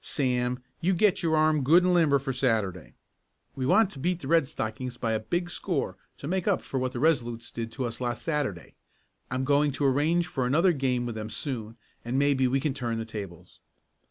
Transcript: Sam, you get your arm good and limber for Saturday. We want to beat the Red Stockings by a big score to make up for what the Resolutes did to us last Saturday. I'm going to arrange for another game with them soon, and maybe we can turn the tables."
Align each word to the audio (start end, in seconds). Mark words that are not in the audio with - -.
Sam, 0.03 0.63
you 0.79 0.95
get 0.95 1.21
your 1.21 1.37
arm 1.37 1.63
good 1.63 1.83
and 1.83 1.93
limber 1.93 2.17
for 2.17 2.33
Saturday. 2.33 2.93
We 3.55 3.67
want 3.67 3.91
to 3.91 3.99
beat 3.99 4.19
the 4.21 4.27
Red 4.27 4.47
Stockings 4.47 4.97
by 4.97 5.11
a 5.11 5.19
big 5.19 5.51
score 5.51 5.95
to 6.17 6.27
make 6.27 6.47
up 6.47 6.63
for 6.63 6.79
what 6.79 6.91
the 6.91 6.99
Resolutes 6.99 7.51
did 7.51 7.71
to 7.73 7.85
us 7.85 8.01
last 8.01 8.23
Saturday. 8.23 8.73
I'm 9.29 9.43
going 9.43 9.71
to 9.73 9.85
arrange 9.85 10.25
for 10.25 10.47
another 10.47 10.73
game 10.73 11.05
with 11.05 11.13
them 11.13 11.29
soon, 11.29 11.77
and 12.03 12.17
maybe 12.17 12.47
we 12.47 12.59
can 12.59 12.73
turn 12.73 12.97
the 12.97 13.05
tables." 13.05 13.59